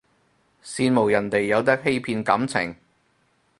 [0.63, 2.75] 羨慕人哋有得欺騙感情